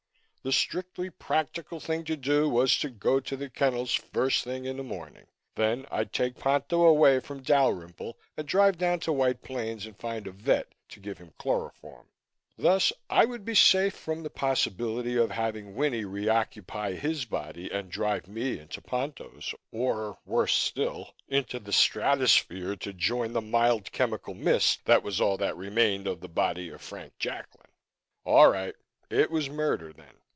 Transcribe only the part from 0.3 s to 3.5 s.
The strictly practical thing to do was to go to the